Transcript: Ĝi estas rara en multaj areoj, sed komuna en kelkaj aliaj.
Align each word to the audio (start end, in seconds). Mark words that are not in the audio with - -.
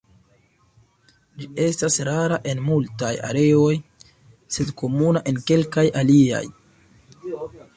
Ĝi 1.41 1.49
estas 1.65 1.97
rara 2.09 2.39
en 2.53 2.63
multaj 2.69 3.11
areoj, 3.27 3.75
sed 4.57 4.73
komuna 4.83 5.23
en 5.33 5.39
kelkaj 5.51 5.85
aliaj. 6.03 6.45